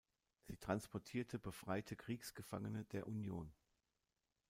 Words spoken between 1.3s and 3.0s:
befreite Kriegsgefangene